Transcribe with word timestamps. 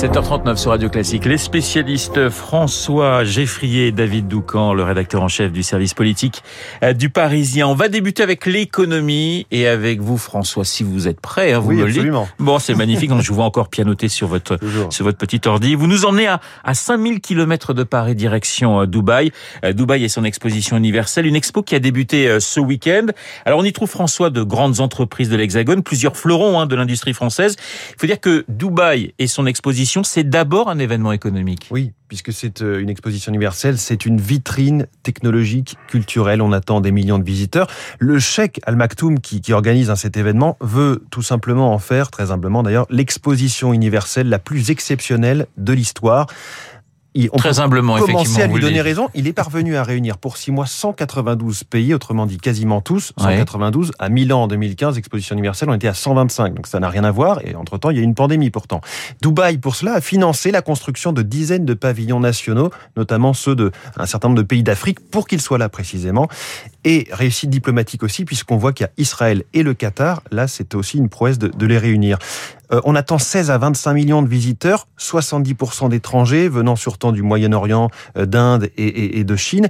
7h39 0.00 0.56
sur 0.56 0.70
Radio 0.70 0.88
Classique. 0.88 1.26
Les 1.26 1.36
spécialistes 1.36 2.30
François 2.30 3.22
Geffrier 3.22 3.88
et 3.88 3.92
David 3.92 4.28
Doucan, 4.28 4.72
le 4.72 4.82
rédacteur 4.82 5.22
en 5.22 5.28
chef 5.28 5.52
du 5.52 5.62
service 5.62 5.92
politique 5.92 6.42
euh, 6.82 6.94
du 6.94 7.10
Parisien. 7.10 7.68
On 7.68 7.74
va 7.74 7.90
débuter 7.90 8.22
avec 8.22 8.46
l'économie 8.46 9.46
et 9.50 9.68
avec 9.68 10.00
vous 10.00 10.16
François, 10.16 10.64
si 10.64 10.84
vous 10.84 11.06
êtes 11.06 11.20
prêt, 11.20 11.52
hein, 11.52 11.58
vous 11.58 11.72
oui, 11.72 11.76
me 11.76 11.84
absolument. 11.84 12.26
Bon, 12.38 12.58
c'est 12.58 12.74
magnifique, 12.74 13.10
je 13.20 13.28
vous 13.28 13.34
vois 13.34 13.44
encore 13.44 13.68
pianoter 13.68 14.08
sur 14.08 14.26
votre 14.26 14.56
Toujours. 14.56 14.90
sur 14.90 15.04
votre 15.04 15.18
petit 15.18 15.46
ordi. 15.46 15.74
Vous 15.74 15.86
nous 15.86 16.06
emmenez 16.06 16.28
à, 16.28 16.40
à 16.64 16.72
5000 16.72 17.20
km 17.20 17.74
de 17.74 17.82
Paris, 17.82 18.14
direction 18.14 18.80
euh, 18.80 18.86
Dubaï. 18.86 19.32
Euh, 19.66 19.74
Dubaï 19.74 20.02
et 20.02 20.08
son 20.08 20.24
exposition 20.24 20.78
universelle, 20.78 21.26
une 21.26 21.36
expo 21.36 21.62
qui 21.62 21.74
a 21.74 21.78
débuté 21.78 22.40
ce 22.40 22.58
week-end. 22.58 23.08
Alors 23.44 23.58
on 23.58 23.64
y 23.64 23.72
trouve 23.74 23.90
François 23.90 24.30
de 24.30 24.42
grandes 24.42 24.80
entreprises 24.80 25.28
de 25.28 25.36
l'Hexagone, 25.36 25.82
plusieurs 25.82 26.16
fleurons 26.16 26.58
hein, 26.58 26.64
de 26.64 26.74
l'industrie 26.74 27.12
française. 27.12 27.56
Il 27.90 28.00
faut 28.00 28.06
dire 28.06 28.18
que 28.18 28.46
Dubaï 28.48 29.12
et 29.18 29.26
son 29.26 29.44
exposition, 29.44 29.89
c'est 30.02 30.24
d'abord 30.24 30.68
un 30.68 30.78
événement 30.78 31.12
économique. 31.12 31.68
Oui, 31.70 31.92
puisque 32.08 32.32
c'est 32.32 32.62
euh, 32.62 32.80
une 32.80 32.88
exposition 32.88 33.30
universelle, 33.30 33.78
c'est 33.78 34.06
une 34.06 34.20
vitrine 34.20 34.86
technologique, 35.02 35.76
culturelle. 35.88 36.42
On 36.42 36.52
attend 36.52 36.80
des 36.80 36.92
millions 36.92 37.18
de 37.18 37.24
visiteurs. 37.24 37.66
Le 37.98 38.18
cheikh 38.18 38.60
Al 38.64 38.76
Maktoum, 38.76 39.20
qui, 39.20 39.40
qui 39.40 39.52
organise 39.52 39.90
hein, 39.90 39.96
cet 39.96 40.16
événement, 40.16 40.56
veut 40.60 41.04
tout 41.10 41.22
simplement 41.22 41.72
en 41.72 41.78
faire, 41.78 42.10
très 42.10 42.30
humblement 42.30 42.62
d'ailleurs, 42.62 42.86
l'exposition 42.90 43.72
universelle 43.72 44.28
la 44.28 44.38
plus 44.38 44.70
exceptionnelle 44.70 45.46
de 45.56 45.72
l'histoire. 45.72 46.26
Il- 47.14 47.28
on 47.32 47.38
Très 47.38 47.50
peut 47.54 47.58
humblement, 47.60 47.98
commencer 47.98 48.40
à 48.42 48.46
lui 48.46 48.60
donner 48.60 48.80
raison. 48.80 49.08
Il 49.14 49.26
est 49.26 49.32
parvenu 49.32 49.74
à 49.76 49.82
réunir 49.82 50.16
pour 50.16 50.36
six 50.36 50.52
mois 50.52 50.66
192 50.66 51.64
pays, 51.64 51.92
autrement 51.92 52.24
dit 52.26 52.38
quasiment 52.38 52.80
tous, 52.80 53.12
Ouais. 53.18 53.24
192. 53.38 53.90
À 53.98 54.08
Milan 54.08 54.42
en 54.44 54.46
2015, 54.46 54.96
exposition 54.96 55.34
universelle, 55.34 55.70
on 55.70 55.74
était 55.74 55.88
à 55.88 55.94
125, 55.94 56.54
donc 56.54 56.66
ça 56.68 56.78
n'a 56.78 56.88
rien 56.88 57.02
à 57.02 57.10
voir. 57.10 57.40
Et 57.44 57.56
entre-temps, 57.56 57.90
il 57.90 57.96
y 57.96 57.98
a 57.98 58.02
eu 58.02 58.04
une 58.04 58.14
pandémie 58.14 58.50
pourtant. 58.50 58.80
Dubaï, 59.22 59.58
pour 59.58 59.74
cela, 59.74 59.94
a 59.94 60.00
financé 60.00 60.50
la 60.52 60.62
construction 60.62 61.12
de 61.12 61.22
dizaines 61.22 61.64
de 61.64 61.74
pavillons 61.74 62.20
nationaux, 62.20 62.70
notamment 62.96 63.32
ceux 63.34 63.56
de 63.56 63.72
un 63.96 64.06
certain 64.06 64.28
nombre 64.28 64.40
de 64.42 64.46
pays 64.46 64.62
d'Afrique, 64.62 65.00
pour 65.10 65.26
qu'ils 65.26 65.40
soient 65.40 65.58
là 65.58 65.68
précisément. 65.68 66.28
Et 66.84 67.08
réussite 67.10 67.50
diplomatique 67.50 68.02
aussi, 68.04 68.24
puisqu'on 68.24 68.56
voit 68.56 68.72
qu'il 68.72 68.84
y 68.84 68.88
a 68.88 68.92
Israël 68.98 69.42
et 69.52 69.62
le 69.62 69.74
Qatar. 69.74 70.22
Là, 70.30 70.46
c'est 70.46 70.74
aussi 70.76 70.96
une 70.98 71.08
prouesse 71.08 71.38
de, 71.38 71.48
de 71.48 71.66
les 71.66 71.76
réunir. 71.78 72.18
Euh, 72.72 72.80
on 72.84 72.94
attend 72.94 73.18
16 73.18 73.50
à 73.50 73.58
25 73.58 73.94
millions 73.94 74.22
de 74.22 74.28
visiteurs, 74.28 74.86
70% 74.98 75.88
d'étrangers 75.88 76.48
venant 76.48 76.76
surtout 76.76 77.00
du 77.12 77.22
Moyen-Orient, 77.22 77.90
euh, 78.16 78.26
d'Inde 78.26 78.70
et, 78.76 79.24
de 79.24 79.36
Chine. 79.36 79.68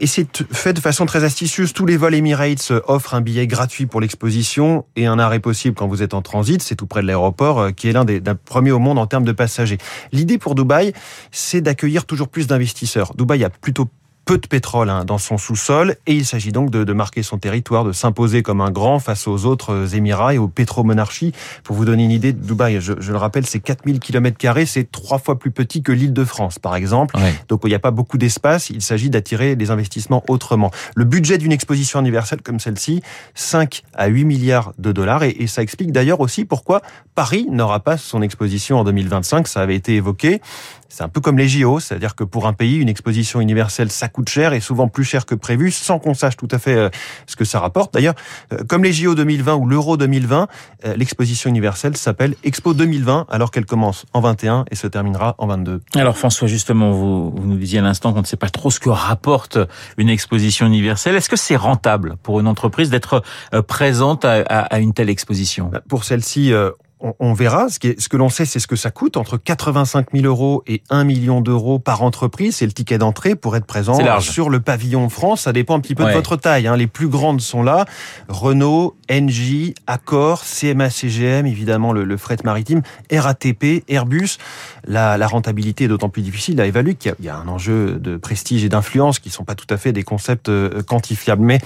Et 0.00 0.06
c'est 0.06 0.44
fait 0.52 0.72
de 0.72 0.80
façon 0.80 1.06
très 1.06 1.24
astucieuse. 1.24 1.72
Tous 1.72 1.86
les 1.86 1.96
vols 1.96 2.14
Emirates 2.14 2.68
euh, 2.70 2.80
offrent 2.86 3.14
un 3.14 3.20
billet 3.20 3.46
gratuit 3.46 3.86
pour 3.86 4.00
l'exposition 4.00 4.84
et 4.94 5.06
un 5.06 5.18
arrêt 5.18 5.40
possible 5.40 5.74
quand 5.74 5.88
vous 5.88 6.02
êtes 6.02 6.14
en 6.14 6.22
transit. 6.22 6.62
C'est 6.62 6.76
tout 6.76 6.86
près 6.86 7.02
de 7.02 7.06
l'aéroport, 7.06 7.58
euh, 7.58 7.70
qui 7.72 7.88
est 7.88 7.92
l'un 7.92 8.04
des 8.04 8.20
d'un 8.20 8.34
premier 8.34 8.70
au 8.70 8.78
monde 8.78 8.98
en 8.98 9.06
termes 9.06 9.24
de 9.24 9.32
passagers. 9.32 9.78
L'idée 10.12 10.38
pour 10.38 10.54
Dubaï, 10.54 10.92
c'est 11.32 11.60
d'accueillir 11.60 12.04
toujours 12.04 12.28
plus 12.28 12.46
d'investisseurs. 12.46 13.14
Dubaï 13.16 13.44
a 13.44 13.50
plutôt 13.50 13.88
peu 14.28 14.36
de 14.36 14.46
pétrole 14.46 14.90
hein, 14.90 15.06
dans 15.06 15.16
son 15.16 15.38
sous-sol 15.38 15.96
et 16.06 16.12
il 16.12 16.26
s'agit 16.26 16.52
donc 16.52 16.68
de, 16.68 16.84
de 16.84 16.92
marquer 16.92 17.22
son 17.22 17.38
territoire, 17.38 17.82
de 17.84 17.92
s'imposer 17.92 18.42
comme 18.42 18.60
un 18.60 18.70
grand 18.70 18.98
face 18.98 19.26
aux 19.26 19.46
autres 19.46 19.72
euh, 19.72 19.86
Émirats 19.86 20.34
et 20.34 20.38
aux 20.38 20.48
pétromonarchies. 20.48 21.32
Pour 21.64 21.76
vous 21.76 21.86
donner 21.86 22.04
une 22.04 22.10
idée, 22.10 22.34
Dubaï, 22.34 22.78
je, 22.78 22.92
je 23.00 23.10
le 23.10 23.16
rappelle, 23.16 23.46
c'est 23.46 23.58
4000 23.58 24.00
km 24.00 24.66
c'est 24.66 24.92
trois 24.92 25.16
fois 25.16 25.38
plus 25.38 25.50
petit 25.50 25.82
que 25.82 25.92
l'île 25.92 26.12
de 26.12 26.24
France, 26.24 26.58
par 26.58 26.76
exemple. 26.76 27.16
Ouais. 27.16 27.32
Donc 27.48 27.62
il 27.64 27.68
n'y 27.68 27.74
a 27.74 27.78
pas 27.78 27.90
beaucoup 27.90 28.18
d'espace, 28.18 28.68
il 28.68 28.82
s'agit 28.82 29.08
d'attirer 29.08 29.54
les 29.54 29.70
investissements 29.70 30.22
autrement. 30.28 30.70
Le 30.94 31.04
budget 31.04 31.38
d'une 31.38 31.52
exposition 31.52 31.98
universelle 31.98 32.42
comme 32.42 32.60
celle-ci, 32.60 33.00
5 33.34 33.82
à 33.94 34.08
8 34.08 34.26
milliards 34.26 34.74
de 34.76 34.92
dollars, 34.92 35.22
et, 35.22 35.30
et 35.38 35.46
ça 35.46 35.62
explique 35.62 35.90
d'ailleurs 35.90 36.20
aussi 36.20 36.44
pourquoi 36.44 36.82
Paris 37.14 37.46
n'aura 37.50 37.80
pas 37.80 37.96
son 37.96 38.20
exposition 38.20 38.78
en 38.78 38.84
2025, 38.84 39.48
ça 39.48 39.62
avait 39.62 39.76
été 39.76 39.96
évoqué. 39.96 40.42
C'est 40.88 41.04
un 41.04 41.08
peu 41.08 41.20
comme 41.20 41.36
les 41.36 41.48
JO, 41.48 41.80
c'est-à-dire 41.80 42.14
que 42.14 42.24
pour 42.24 42.46
un 42.46 42.54
pays, 42.54 42.76
une 42.76 42.88
exposition 42.88 43.40
universelle, 43.40 43.90
ça 43.90 44.08
coûte 44.08 44.17
cher 44.26 44.52
et 44.52 44.60
souvent 44.60 44.88
plus 44.88 45.04
cher 45.04 45.26
que 45.26 45.34
prévu, 45.34 45.70
sans 45.70 45.98
qu'on 45.98 46.14
sache 46.14 46.36
tout 46.36 46.48
à 46.50 46.58
fait 46.58 46.74
euh, 46.76 46.88
ce 47.26 47.36
que 47.36 47.44
ça 47.44 47.60
rapporte. 47.60 47.94
D'ailleurs, 47.94 48.14
euh, 48.52 48.58
comme 48.68 48.82
les 48.84 48.92
JO 48.92 49.14
2020 49.14 49.54
ou 49.54 49.66
l'Euro 49.68 49.96
2020, 49.96 50.48
euh, 50.86 50.94
l'exposition 50.96 51.50
universelle 51.50 51.96
s'appelle 51.96 52.34
Expo 52.44 52.74
2020, 52.74 53.26
alors 53.30 53.50
qu'elle 53.50 53.66
commence 53.66 54.06
en 54.14 54.20
21 54.20 54.64
et 54.70 54.74
se 54.74 54.86
terminera 54.86 55.34
en 55.38 55.46
22. 55.46 55.80
Alors 55.94 56.16
François, 56.16 56.48
justement, 56.48 56.90
vous, 56.92 57.30
vous 57.30 57.46
nous 57.46 57.56
disiez 57.58 57.78
à 57.78 57.82
l'instant 57.82 58.12
qu'on 58.12 58.22
ne 58.22 58.26
sait 58.26 58.36
pas 58.36 58.50
trop 58.50 58.70
ce 58.70 58.80
que 58.80 58.88
rapporte 58.88 59.58
une 59.98 60.08
exposition 60.08 60.66
universelle. 60.66 61.14
Est-ce 61.16 61.28
que 61.28 61.36
c'est 61.36 61.56
rentable 61.56 62.16
pour 62.22 62.40
une 62.40 62.46
entreprise 62.46 62.90
d'être 62.90 63.22
présente 63.66 64.24
à, 64.24 64.34
à- 64.42 64.60
à 64.74 64.78
une 64.78 64.92
telle 64.94 65.10
exposition? 65.10 65.68
Bah, 65.72 65.80
Pour 65.88 66.04
celle-ci, 66.04 66.52
on, 67.00 67.14
on 67.20 67.32
verra. 67.32 67.68
Ce, 67.68 67.78
qui 67.78 67.88
est- 67.88 68.00
ce 68.00 68.08
que 68.08 68.16
l'on 68.16 68.28
sait, 68.28 68.44
c'est 68.44 68.58
ce 68.60 68.66
que 68.66 68.76
ça 68.76 68.90
coûte 68.90 69.16
entre 69.16 69.36
85 69.36 70.08
000 70.12 70.24
euros 70.26 70.62
et 70.66 70.82
1 70.90 71.04
million 71.04 71.40
d'euros 71.40 71.78
par 71.78 72.02
entreprise. 72.02 72.56
C'est 72.56 72.66
le 72.66 72.72
ticket 72.72 72.98
d'entrée 72.98 73.34
pour 73.36 73.56
être 73.56 73.66
présent 73.66 73.98
sur 74.20 74.50
le 74.50 74.60
pavillon 74.60 75.08
France. 75.08 75.42
Ça 75.42 75.52
dépend 75.52 75.76
un 75.76 75.80
petit 75.80 75.94
peu 75.94 76.04
Ouais. 76.04 76.10
de 76.10 76.14
votre 76.16 76.36
taille. 76.36 76.66
hein. 76.66 76.76
Les 76.76 76.86
plus 76.86 77.08
grandes 77.08 77.40
sont 77.40 77.62
là. 77.62 77.84
Renault, 78.28 78.96
NJ, 79.10 79.74
Accor, 79.86 80.42
CMA, 80.44 80.90
CGM, 80.90 81.46
évidemment 81.46 81.92
le, 81.92 82.04
le 82.04 82.16
fret 82.16 82.36
maritime, 82.44 82.82
RATP, 83.12 83.84
Airbus. 83.88 84.38
La, 84.86 85.16
la 85.18 85.26
rentabilité 85.26 85.84
est 85.84 85.88
d'autant 85.88 86.08
plus 86.08 86.22
difficile 86.22 86.60
à 86.60 86.66
évaluer 86.66 86.94
qu'il 86.94 87.14
y 87.20 87.24
y, 87.24 87.28
a 87.28 87.36
un 87.36 87.48
enjeu 87.48 87.98
de 87.98 88.16
prestige 88.16 88.64
et 88.64 88.68
d'influence 88.68 89.18
qui 89.18 89.30
sont 89.30 89.44
pas 89.44 89.54
tout 89.54 89.66
à 89.70 89.76
fait 89.76 89.92
des 89.92 90.02
concepts 90.02 90.48
euh, 90.48 90.82
quantifiables. 90.82 91.42
Mais 91.42 91.58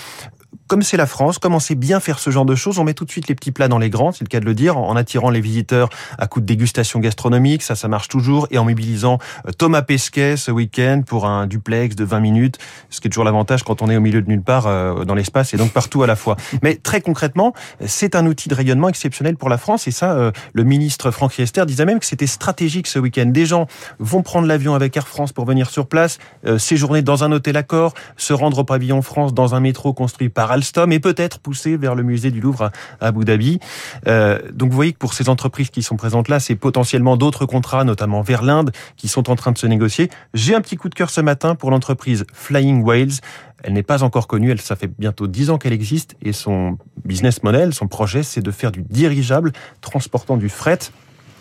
comme 0.72 0.80
c'est 0.80 0.96
la 0.96 1.04
France, 1.04 1.38
comme 1.38 1.54
on 1.54 1.60
sait 1.60 1.74
bien 1.74 2.00
faire 2.00 2.18
ce 2.18 2.30
genre 2.30 2.46
de 2.46 2.54
choses, 2.54 2.78
on 2.78 2.84
met 2.84 2.94
tout 2.94 3.04
de 3.04 3.10
suite 3.10 3.28
les 3.28 3.34
petits 3.34 3.52
plats 3.52 3.68
dans 3.68 3.76
les 3.76 3.90
grands, 3.90 4.10
c'est 4.10 4.24
le 4.24 4.28
cas 4.28 4.40
de 4.40 4.46
le 4.46 4.54
dire, 4.54 4.78
en 4.78 4.96
attirant 4.96 5.28
les 5.28 5.42
visiteurs 5.42 5.90
à 6.16 6.26
coup 6.26 6.40
de 6.40 6.46
dégustation 6.46 6.98
gastronomique, 6.98 7.62
ça, 7.62 7.74
ça 7.74 7.88
marche 7.88 8.08
toujours, 8.08 8.46
et 8.50 8.56
en 8.56 8.64
mobilisant 8.64 9.18
euh, 9.46 9.50
Thomas 9.52 9.82
Pesquet 9.82 10.38
ce 10.38 10.50
week-end 10.50 11.02
pour 11.06 11.26
un 11.26 11.46
duplex 11.46 11.94
de 11.94 12.04
20 12.04 12.20
minutes, 12.20 12.58
ce 12.88 13.02
qui 13.02 13.08
est 13.08 13.10
toujours 13.10 13.24
l'avantage 13.24 13.64
quand 13.64 13.82
on 13.82 13.90
est 13.90 13.98
au 13.98 14.00
milieu 14.00 14.22
de 14.22 14.28
nulle 14.30 14.40
part 14.40 14.66
euh, 14.66 15.04
dans 15.04 15.14
l'espace 15.14 15.52
et 15.52 15.58
donc 15.58 15.72
partout 15.72 16.02
à 16.04 16.06
la 16.06 16.16
fois. 16.16 16.38
Mais 16.62 16.76
très 16.76 17.02
concrètement, 17.02 17.52
c'est 17.84 18.16
un 18.16 18.24
outil 18.24 18.48
de 18.48 18.54
rayonnement 18.54 18.88
exceptionnel 18.88 19.36
pour 19.36 19.50
la 19.50 19.58
France, 19.58 19.86
et 19.88 19.90
ça, 19.90 20.12
euh, 20.12 20.32
le 20.54 20.64
ministre 20.64 21.10
Franck 21.10 21.34
Riester 21.34 21.66
disait 21.66 21.84
même 21.84 22.00
que 22.00 22.06
c'était 22.06 22.26
stratégique 22.26 22.86
ce 22.86 22.98
week-end. 22.98 23.26
Des 23.26 23.44
gens 23.44 23.66
vont 23.98 24.22
prendre 24.22 24.48
l'avion 24.48 24.74
avec 24.74 24.96
Air 24.96 25.06
France 25.06 25.34
pour 25.34 25.44
venir 25.44 25.68
sur 25.68 25.86
place, 25.86 26.16
euh, 26.46 26.56
séjourner 26.56 27.02
dans 27.02 27.24
un 27.24 27.32
hôtel 27.32 27.58
Accor, 27.58 27.92
se 28.16 28.32
rendre 28.32 28.60
au 28.60 28.64
pavillon 28.64 29.02
France 29.02 29.34
dans 29.34 29.54
un 29.54 29.60
métro 29.60 29.92
construit 29.92 30.30
par 30.30 30.50
Et 30.90 31.00
peut-être 31.00 31.38
pousser 31.38 31.76
vers 31.76 31.94
le 31.94 32.02
musée 32.02 32.30
du 32.30 32.40
Louvre 32.40 32.62
à, 32.62 32.72
à 33.00 33.08
Abu 33.08 33.24
Dhabi. 33.24 33.60
Euh, 34.06 34.38
donc 34.52 34.70
vous 34.70 34.76
voyez 34.76 34.92
que 34.92 34.98
pour 34.98 35.14
ces 35.14 35.28
entreprises 35.28 35.70
qui 35.70 35.82
sont 35.82 35.96
présentes 35.96 36.28
là, 36.28 36.40
c'est 36.40 36.54
potentiellement 36.54 37.16
d'autres 37.16 37.46
contrats, 37.46 37.84
notamment 37.84 38.22
vers 38.22 38.42
l'Inde, 38.42 38.72
qui 38.96 39.08
sont 39.08 39.30
en 39.30 39.36
train 39.36 39.52
de 39.52 39.58
se 39.58 39.66
négocier. 39.66 40.10
J'ai 40.34 40.54
un 40.54 40.60
petit 40.60 40.76
coup 40.76 40.88
de 40.88 40.94
cœur 40.94 41.10
ce 41.10 41.20
matin 41.20 41.54
pour 41.54 41.70
l'entreprise 41.70 42.24
Flying 42.32 42.82
Whales. 42.82 43.20
Elle 43.62 43.74
n'est 43.74 43.82
pas 43.82 44.02
encore 44.02 44.26
connue, 44.26 44.50
elle, 44.50 44.60
ça 44.60 44.74
fait 44.74 44.90
bientôt 44.98 45.28
10 45.28 45.50
ans 45.50 45.58
qu'elle 45.58 45.72
existe 45.72 46.16
et 46.22 46.32
son 46.32 46.78
business 47.04 47.42
model, 47.42 47.72
son 47.72 47.86
projet, 47.86 48.22
c'est 48.22 48.42
de 48.42 48.50
faire 48.50 48.72
du 48.72 48.82
dirigeable 48.82 49.52
transportant 49.80 50.36
du 50.36 50.48
fret. 50.48 50.78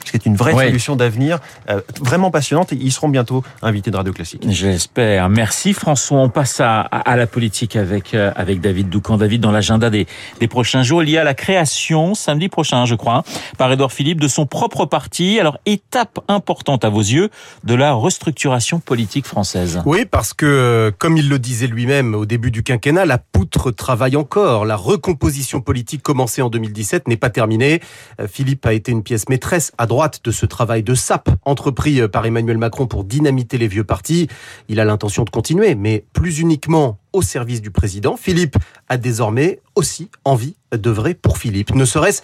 C'est 0.06 0.26
une 0.26 0.36
vraie 0.36 0.54
solution 0.68 0.96
d'avenir, 0.96 1.40
euh, 1.70 1.82
vraiment 2.02 2.32
passionnante 2.32 2.74
et 2.74 2.78
ils 2.80 2.92
seront 2.92 3.10
bientôt 3.10 3.44
invités 3.62 3.92
de 3.92 3.96
Radio 3.98 4.14
Classique. 4.14 4.44
J'espère. 4.48 5.30
Merci 5.30 5.74
François. 5.74 6.20
On 6.20 6.30
passe 6.30 6.60
à, 6.60 6.82
à- 6.82 7.00
à 7.12 7.16
la 7.16 7.28
politique 7.28 7.76
avec 7.76 8.14
euh, 8.14 8.32
avec 8.36 8.62
David 8.62 8.90
Doucan. 8.90 9.18
David, 9.18 9.42
dans 9.42 9.52
l'agenda 9.52 9.90
des, 9.90 10.08
des 10.40 10.48
prochains 10.48 10.84
jours, 10.84 11.04
il 11.04 11.10
y 11.10 11.18
a 11.18 11.24
la 11.24 11.34
création, 11.34 12.14
samedi 12.16 12.50
prochain, 12.50 12.86
je 12.86 12.96
crois, 12.96 13.18
hein, 13.18 13.24
par 13.58 13.72
Édouard 13.72 13.92
Philippe, 13.92 14.20
de 14.22 14.28
son 14.28 14.46
propre 14.46 14.86
parti. 14.86 15.40
Alors, 15.40 15.58
étape 15.66 16.20
importante 16.28 16.84
à 16.86 16.90
vos 16.90 17.00
yeux 17.02 17.30
de 17.64 17.74
la 17.76 17.94
restructuration 17.94 18.80
politique 18.80 19.26
française. 19.26 19.82
Oui, 19.86 20.06
parce 20.06 20.34
que, 20.34 20.46
euh, 20.46 20.92
comme 20.98 21.18
il 21.18 21.30
le 21.30 21.40
disait 21.40 21.68
lui-même 21.68 22.16
au 22.16 22.26
début 22.26 22.52
du 22.52 22.64
quinquennat, 22.64 23.06
la 23.06 23.18
poutre 23.18 23.72
travaille 23.72 24.16
encore. 24.16 24.66
La 24.66 24.76
recomposition 24.76 25.62
politique 25.62 26.02
commencée 26.04 26.42
en 26.42 26.50
2017 26.50 27.08
n'est 27.08 27.18
pas 27.18 27.30
terminée. 27.30 27.82
Philippe 28.30 28.66
a 28.66 28.74
été 28.74 28.92
une 28.92 29.04
pièce 29.04 29.30
maîtresse 29.30 29.72
à 29.78 29.86
droite 29.92 30.22
de 30.24 30.32
ce 30.32 30.46
travail 30.46 30.84
de 30.84 30.96
sape 30.96 31.30
entrepris 31.44 32.00
euh, 32.00 32.08
par 32.08 32.26
Emmanuel 32.26 32.58
Macron 32.58 32.88
pour 32.88 33.04
dynamiter 33.04 33.58
les 33.58 33.68
vieux 33.68 33.84
partis. 33.84 34.30
Il 34.70 34.80
a 34.80 34.86
l'intention 34.86 35.26
de 35.26 35.30
continuer, 35.30 35.76
mais 35.76 36.06
plus 36.14 36.40
uniquement 36.40 37.01
au 37.14 37.22
service 37.22 37.62
du 37.62 37.72
président. 37.72 38.18
Philippe 38.18 38.58
a 38.90 38.98
désormais 38.98 39.60
aussi 39.76 40.10
envie 40.26 40.56
d'œuvrer 40.72 41.14
pour 41.14 41.38
Philippe. 41.38 41.76
Ne 41.76 41.86
serait-ce 41.86 42.22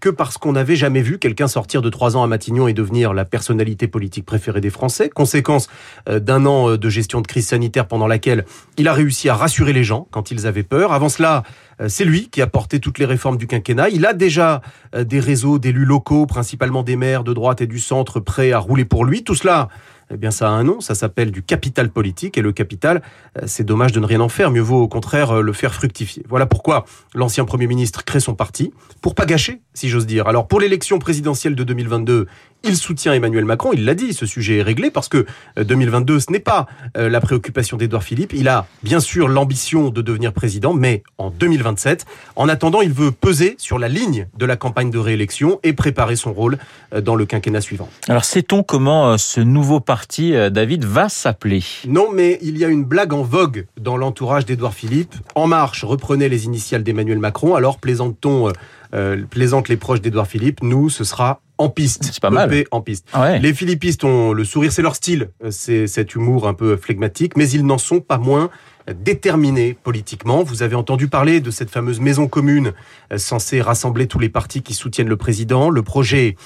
que 0.00 0.08
parce 0.08 0.38
qu'on 0.38 0.52
n'avait 0.52 0.76
jamais 0.76 1.02
vu 1.02 1.18
quelqu'un 1.18 1.48
sortir 1.48 1.82
de 1.82 1.90
trois 1.90 2.16
ans 2.16 2.22
à 2.22 2.26
Matignon 2.26 2.68
et 2.68 2.72
devenir 2.72 3.12
la 3.12 3.24
personnalité 3.24 3.88
politique 3.88 4.24
préférée 4.24 4.60
des 4.60 4.70
Français. 4.70 5.08
Conséquence 5.08 5.68
euh, 6.08 6.20
d'un 6.20 6.46
an 6.46 6.70
euh, 6.70 6.78
de 6.78 6.88
gestion 6.88 7.20
de 7.20 7.26
crise 7.26 7.48
sanitaire 7.48 7.86
pendant 7.86 8.06
laquelle 8.06 8.44
il 8.78 8.88
a 8.88 8.92
réussi 8.92 9.28
à 9.28 9.34
rassurer 9.34 9.72
les 9.72 9.84
gens 9.84 10.08
quand 10.10 10.30
ils 10.30 10.46
avaient 10.46 10.62
peur. 10.62 10.92
Avant 10.92 11.08
cela, 11.08 11.42
euh, 11.80 11.88
c'est 11.88 12.04
lui 12.04 12.28
qui 12.28 12.40
a 12.42 12.46
porté 12.46 12.80
toutes 12.80 12.98
les 12.98 13.06
réformes 13.06 13.36
du 13.36 13.46
quinquennat. 13.46 13.90
Il 13.90 14.06
a 14.06 14.12
déjà 14.12 14.62
des 14.96 15.20
réseaux 15.20 15.58
d'élus 15.58 15.84
locaux, 15.84 16.26
principalement 16.26 16.82
des 16.82 16.96
maires 16.96 17.24
de 17.24 17.32
droite 17.32 17.60
et 17.60 17.66
du 17.66 17.78
centre, 17.78 18.18
prêts 18.20 18.52
à 18.52 18.58
rouler 18.58 18.84
pour 18.84 19.04
lui. 19.04 19.22
Tout 19.22 19.34
cela 19.34 19.68
eh 20.12 20.16
bien 20.16 20.30
ça 20.30 20.48
a 20.48 20.52
un 20.52 20.64
nom, 20.64 20.80
ça 20.80 20.94
s'appelle 20.94 21.30
du 21.30 21.42
capital 21.42 21.90
politique 21.90 22.36
et 22.36 22.42
le 22.42 22.52
capital, 22.52 23.02
euh, 23.38 23.42
c'est 23.46 23.64
dommage 23.64 23.92
de 23.92 24.00
ne 24.00 24.06
rien 24.06 24.20
en 24.20 24.28
faire, 24.28 24.50
mieux 24.50 24.60
vaut 24.60 24.80
au 24.80 24.88
contraire 24.88 25.36
euh, 25.38 25.40
le 25.42 25.52
faire 25.52 25.74
fructifier. 25.74 26.24
Voilà 26.28 26.46
pourquoi 26.46 26.84
l'ancien 27.14 27.44
Premier 27.44 27.66
ministre 27.66 28.04
crée 28.04 28.20
son 28.20 28.34
parti, 28.34 28.72
pour 29.00 29.14
pas 29.14 29.26
gâcher, 29.26 29.60
si 29.74 29.88
j'ose 29.88 30.06
dire. 30.06 30.26
Alors 30.26 30.48
pour 30.48 30.60
l'élection 30.60 30.98
présidentielle 30.98 31.54
de 31.54 31.64
2022, 31.64 32.26
il 32.64 32.76
soutient 32.76 33.12
Emmanuel 33.12 33.44
Macron, 33.44 33.70
il 33.72 33.84
l'a 33.84 33.94
dit, 33.94 34.12
ce 34.12 34.26
sujet 34.26 34.58
est 34.58 34.62
réglé 34.62 34.90
parce 34.90 35.08
que 35.08 35.26
2022, 35.56 36.14
euh, 36.14 36.20
ce 36.20 36.32
n'est 36.32 36.38
pas 36.38 36.66
la 36.94 37.20
préoccupation 37.20 37.76
d'Edouard 37.76 38.02
Philippe. 38.02 38.32
Il 38.32 38.48
a 38.48 38.66
bien 38.82 39.00
sûr 39.00 39.28
l'ambition 39.28 39.90
de 39.90 40.02
devenir 40.02 40.32
président, 40.32 40.74
mais 40.74 41.02
en 41.18 41.30
2027. 41.30 42.04
En 42.36 42.48
attendant, 42.48 42.80
il 42.80 42.92
veut 42.92 43.10
peser 43.10 43.54
sur 43.58 43.78
la 43.78 43.88
ligne 43.88 44.26
de 44.36 44.46
la 44.46 44.56
campagne 44.56 44.90
de 44.90 44.98
réélection 44.98 45.60
et 45.62 45.72
préparer 45.72 46.16
son 46.16 46.32
rôle 46.32 46.58
dans 46.94 47.14
le 47.14 47.26
quinquennat 47.26 47.60
suivant. 47.60 47.88
Alors 48.08 48.24
sait-on 48.24 48.62
comment 48.62 49.16
ce 49.18 49.40
nouveau 49.40 49.80
parti, 49.80 50.34
David, 50.50 50.84
va 50.84 51.08
s'appeler? 51.08 51.62
Non, 51.86 52.08
mais 52.12 52.38
il 52.42 52.58
y 52.58 52.64
a 52.64 52.68
une 52.68 52.84
blague 52.84 53.12
en 53.12 53.22
vogue 53.22 53.66
dans 53.80 53.96
l'entourage 53.96 54.44
d'Edouard 54.44 54.74
Philippe. 54.74 55.14
En 55.34 55.46
marche 55.46 55.84
reprenait 55.84 56.28
les 56.28 56.44
initiales 56.44 56.82
d'Emmanuel 56.82 57.18
Macron, 57.18 57.54
alors 57.54 57.78
plaisante-t-on 57.78 58.52
euh, 58.94 59.24
plaisante 59.28 59.68
les 59.68 59.76
proches 59.76 60.00
d'Edouard 60.00 60.26
Philippe? 60.26 60.62
Nous, 60.62 60.90
ce 60.90 61.04
sera 61.04 61.40
en 61.60 61.68
piste. 61.68 62.04
C'est 62.04 62.20
pas 62.20 62.30
mal. 62.30 62.64
En 62.70 62.80
piste. 62.80 63.06
Ah 63.12 63.36
les 63.36 63.54
philippistes 63.54 64.02
ont 64.04 64.32
le 64.32 64.44
sourire, 64.44 64.72
c'est 64.72 64.82
leur 64.82 64.96
style. 64.96 65.30
Euh, 65.44 65.50
c'est 65.50 65.86
cet 65.86 66.14
humour 66.14 66.48
un 66.48 66.54
peu 66.54 66.76
flegmatique, 66.76 67.36
mais 67.36 67.48
ils 67.50 67.64
n'en 67.64 67.78
sont 67.78 68.00
pas 68.00 68.18
moins 68.18 68.50
déterminés 68.92 69.74
politiquement. 69.74 70.42
Vous 70.42 70.62
avez 70.62 70.74
entendu 70.74 71.06
parler 71.08 71.40
de 71.40 71.50
cette 71.50 71.70
fameuse 71.70 72.00
maison 72.00 72.28
commune 72.28 72.72
euh, 73.12 73.18
censée 73.18 73.60
rassembler 73.60 74.06
tous 74.06 74.18
les 74.18 74.28
partis 74.30 74.62
qui 74.62 74.74
soutiennent 74.74 75.08
le 75.08 75.16
président. 75.16 75.70
Le 75.70 75.82
projet 75.82 76.36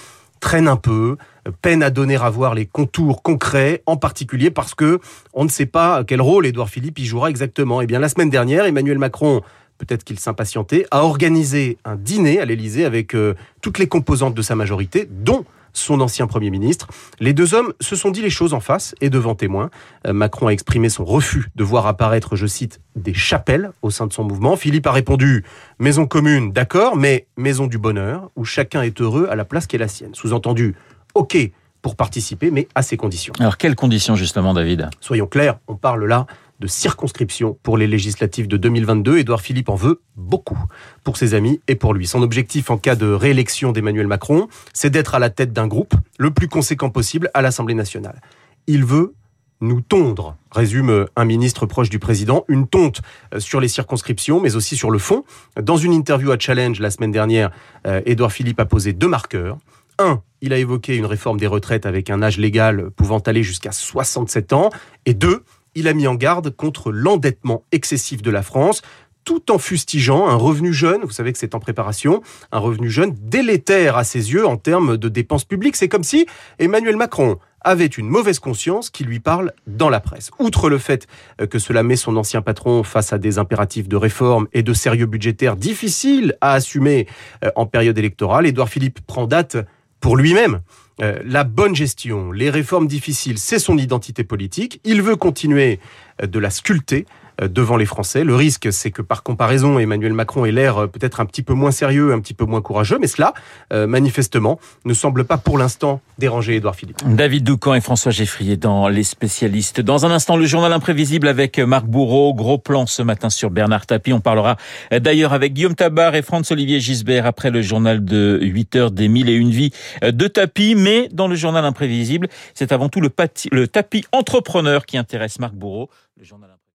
traîne 0.40 0.68
un 0.68 0.76
peu, 0.76 1.16
peine 1.62 1.82
à 1.82 1.90
donner 1.90 2.16
à 2.16 2.28
voir 2.28 2.54
les 2.54 2.66
contours 2.66 3.22
concrets, 3.22 3.82
en 3.86 3.96
particulier 3.96 4.50
parce 4.50 4.74
que 4.74 4.98
on 5.32 5.44
ne 5.44 5.48
sait 5.48 5.64
pas 5.64 6.04
quel 6.04 6.20
rôle 6.20 6.44
Édouard 6.44 6.68
Philippe 6.68 6.98
y 6.98 7.06
jouera 7.06 7.30
exactement. 7.30 7.80
Eh 7.80 7.86
bien, 7.86 7.98
la 7.98 8.08
semaine 8.08 8.30
dernière, 8.30 8.66
Emmanuel 8.66 8.98
Macron 8.98 9.42
peut-être 9.78 10.04
qu'il 10.04 10.18
s'impatientait, 10.18 10.86
a 10.90 11.02
organisé 11.02 11.78
un 11.84 11.96
dîner 11.96 12.40
à 12.40 12.44
l'Élysée 12.44 12.84
avec 12.84 13.14
euh, 13.14 13.34
toutes 13.60 13.78
les 13.78 13.88
composantes 13.88 14.34
de 14.34 14.42
sa 14.42 14.54
majorité, 14.54 15.08
dont 15.10 15.44
son 15.74 16.00
ancien 16.00 16.26
Premier 16.26 16.50
ministre. 16.50 16.86
Les 17.20 17.32
deux 17.32 17.52
hommes 17.52 17.74
se 17.80 17.96
sont 17.96 18.10
dit 18.10 18.22
les 18.22 18.30
choses 18.30 18.54
en 18.54 18.60
face 18.60 18.94
et 19.00 19.10
devant 19.10 19.34
témoins. 19.34 19.70
Euh, 20.06 20.12
Macron 20.12 20.46
a 20.46 20.52
exprimé 20.52 20.88
son 20.88 21.04
refus 21.04 21.50
de 21.56 21.64
voir 21.64 21.86
apparaître, 21.86 22.36
je 22.36 22.46
cite, 22.46 22.80
des 22.96 23.14
chapelles 23.14 23.72
au 23.82 23.90
sein 23.90 24.06
de 24.06 24.12
son 24.12 24.24
mouvement. 24.24 24.56
Philippe 24.56 24.86
a 24.86 24.92
répondu 24.92 25.44
maison 25.78 26.06
commune, 26.06 26.52
d'accord, 26.52 26.96
mais 26.96 27.26
maison 27.36 27.66
du 27.66 27.78
bonheur, 27.78 28.30
où 28.36 28.44
chacun 28.44 28.82
est 28.82 29.00
heureux 29.00 29.26
à 29.30 29.34
la 29.34 29.44
place 29.44 29.66
qui 29.66 29.76
est 29.76 29.80
la 29.80 29.88
sienne. 29.88 30.14
Sous-entendu, 30.14 30.74
ok 31.14 31.50
pour 31.82 31.96
participer, 31.96 32.50
mais 32.50 32.66
à 32.74 32.82
ses 32.82 32.96
conditions. 32.96 33.34
Alors 33.38 33.58
quelles 33.58 33.74
conditions 33.74 34.16
justement, 34.16 34.54
David? 34.54 34.88
Soyons 35.00 35.26
clairs, 35.26 35.58
on 35.68 35.76
parle 35.76 36.06
là 36.06 36.26
de 36.60 36.66
circonscription 36.66 37.58
pour 37.62 37.76
les 37.76 37.86
législatives 37.86 38.48
de 38.48 38.56
2022. 38.56 39.18
Édouard 39.18 39.40
Philippe 39.40 39.68
en 39.68 39.74
veut 39.74 40.00
beaucoup 40.16 40.58
pour 41.02 41.16
ses 41.16 41.34
amis 41.34 41.60
et 41.68 41.74
pour 41.74 41.94
lui. 41.94 42.06
Son 42.06 42.22
objectif 42.22 42.70
en 42.70 42.78
cas 42.78 42.96
de 42.96 43.06
réélection 43.06 43.72
d'Emmanuel 43.72 44.06
Macron, 44.06 44.48
c'est 44.72 44.90
d'être 44.90 45.14
à 45.14 45.18
la 45.18 45.30
tête 45.30 45.52
d'un 45.52 45.66
groupe 45.66 45.94
le 46.18 46.30
plus 46.30 46.48
conséquent 46.48 46.90
possible 46.90 47.30
à 47.34 47.42
l'Assemblée 47.42 47.74
nationale. 47.74 48.20
Il 48.66 48.84
veut 48.84 49.14
nous 49.60 49.80
tondre, 49.80 50.36
résume 50.50 51.06
un 51.16 51.24
ministre 51.24 51.66
proche 51.66 51.88
du 51.88 51.98
président, 51.98 52.44
une 52.48 52.66
tonte 52.66 53.00
euh, 53.32 53.40
sur 53.40 53.60
les 53.60 53.68
circonscriptions, 53.68 54.40
mais 54.40 54.56
aussi 54.56 54.76
sur 54.76 54.90
le 54.90 54.98
fond. 54.98 55.24
Dans 55.60 55.76
une 55.76 55.92
interview 55.92 56.30
à 56.32 56.38
Challenge 56.38 56.78
la 56.80 56.90
semaine 56.90 57.12
dernière, 57.12 57.50
euh, 57.86 58.00
Édouard 58.04 58.32
Philippe 58.32 58.60
a 58.60 58.66
posé 58.66 58.92
deux 58.92 59.08
marqueurs. 59.08 59.58
Un, 59.98 60.22
il 60.40 60.52
a 60.52 60.58
évoqué 60.58 60.96
une 60.96 61.06
réforme 61.06 61.38
des 61.38 61.46
retraites 61.46 61.86
avec 61.86 62.10
un 62.10 62.20
âge 62.22 62.36
légal 62.36 62.90
pouvant 62.90 63.20
aller 63.20 63.42
jusqu'à 63.42 63.72
67 63.72 64.52
ans. 64.52 64.70
Et 65.06 65.14
deux, 65.14 65.44
il 65.74 65.88
a 65.88 65.94
mis 65.94 66.06
en 66.06 66.14
garde 66.14 66.50
contre 66.50 66.92
l'endettement 66.92 67.64
excessif 67.72 68.22
de 68.22 68.30
la 68.30 68.42
France 68.42 68.82
tout 69.24 69.50
en 69.50 69.58
fustigeant 69.58 70.28
un 70.28 70.34
revenu 70.34 70.72
jeune, 70.72 71.02
vous 71.02 71.10
savez 71.10 71.32
que 71.32 71.38
c'est 71.38 71.54
en 71.54 71.60
préparation, 71.60 72.22
un 72.52 72.58
revenu 72.58 72.90
jeune 72.90 73.14
délétère 73.22 73.96
à 73.96 74.04
ses 74.04 74.32
yeux 74.32 74.46
en 74.46 74.56
termes 74.56 74.96
de 74.96 75.08
dépenses 75.08 75.44
publiques. 75.44 75.76
C'est 75.76 75.88
comme 75.88 76.04
si 76.04 76.26
Emmanuel 76.58 76.96
Macron 76.96 77.38
avait 77.62 77.86
une 77.86 78.08
mauvaise 78.08 78.38
conscience 78.38 78.90
qui 78.90 79.04
lui 79.04 79.20
parle 79.20 79.52
dans 79.66 79.88
la 79.88 80.00
presse. 80.00 80.30
Outre 80.38 80.68
le 80.68 80.76
fait 80.78 81.06
euh, 81.40 81.46
que 81.46 81.58
cela 81.58 81.82
met 81.82 81.96
son 81.96 82.16
ancien 82.16 82.42
patron 82.42 82.82
face 82.82 83.14
à 83.14 83.18
des 83.18 83.38
impératifs 83.38 83.88
de 83.88 83.96
réforme 83.96 84.46
et 84.52 84.62
de 84.62 84.74
sérieux 84.74 85.06
budgétaires 85.06 85.56
difficiles 85.56 86.36
à 86.42 86.52
assumer 86.52 87.08
euh, 87.42 87.50
en 87.56 87.64
période 87.64 87.96
électorale, 87.96 88.46
Édouard 88.46 88.68
Philippe 88.68 89.00
prend 89.06 89.26
date 89.26 89.56
pour 90.00 90.18
lui-même. 90.18 90.60
Euh, 91.02 91.20
la 91.24 91.44
bonne 91.44 91.74
gestion, 91.74 92.30
les 92.30 92.50
réformes 92.50 92.86
difficiles, 92.86 93.38
c'est 93.38 93.58
son 93.58 93.78
identité 93.78 94.22
politique. 94.22 94.80
Il 94.84 95.02
veut 95.02 95.16
continuer 95.16 95.80
euh, 96.22 96.26
de 96.26 96.38
la 96.38 96.50
sculpter 96.50 97.06
devant 97.42 97.76
les 97.76 97.86
Français. 97.86 98.24
Le 98.24 98.34
risque, 98.34 98.72
c'est 98.72 98.90
que 98.90 99.02
par 99.02 99.22
comparaison, 99.22 99.78
Emmanuel 99.78 100.12
Macron 100.12 100.44
ait 100.44 100.52
l'air 100.52 100.78
euh, 100.78 100.86
peut-être 100.86 101.20
un 101.20 101.26
petit 101.26 101.42
peu 101.42 101.54
moins 101.54 101.70
sérieux, 101.70 102.12
un 102.12 102.20
petit 102.20 102.34
peu 102.34 102.44
moins 102.44 102.60
courageux, 102.60 102.98
mais 103.00 103.06
cela, 103.06 103.34
euh, 103.72 103.86
manifestement, 103.86 104.58
ne 104.84 104.94
semble 104.94 105.24
pas 105.24 105.36
pour 105.36 105.58
l'instant 105.58 106.00
déranger 106.18 106.56
Édouard 106.56 106.76
Philippe. 106.76 106.98
David 107.06 107.44
Doucan 107.44 107.74
et 107.74 107.80
François 107.80 108.12
Geffrier 108.12 108.56
dans 108.56 108.88
Les 108.88 109.02
Spécialistes. 109.02 109.80
Dans 109.80 110.06
un 110.06 110.10
instant, 110.10 110.36
le 110.36 110.46
journal 110.46 110.72
imprévisible 110.72 111.28
avec 111.28 111.58
Marc 111.58 111.86
Bourreau. 111.86 112.34
Gros 112.34 112.58
plan 112.58 112.86
ce 112.86 113.02
matin 113.02 113.30
sur 113.30 113.50
Bernard 113.50 113.86
Tapie. 113.86 114.12
On 114.12 114.20
parlera 114.20 114.56
d'ailleurs 114.92 115.32
avec 115.32 115.54
Guillaume 115.54 115.74
Tabar 115.74 116.14
et 116.14 116.22
Franz-Olivier 116.22 116.80
Gisbert 116.80 117.26
après 117.26 117.50
le 117.50 117.62
journal 117.62 118.04
de 118.04 118.38
8 118.40 118.76
heures 118.76 118.90
des 118.90 119.08
mille 119.08 119.28
et 119.28 119.34
une 119.34 119.50
vies 119.50 119.72
de 120.02 120.26
Tapie. 120.28 120.74
Mais 120.76 121.08
dans 121.12 121.28
le 121.28 121.34
journal 121.34 121.64
imprévisible, 121.64 122.28
c'est 122.54 122.72
avant 122.72 122.88
tout 122.88 123.00
le, 123.00 123.66
tapis 123.66 124.04
entrepreneur 124.12 124.86
qui 124.86 124.96
intéresse 124.96 125.38
Marc 125.38 125.54
Bourreau. 125.54 125.90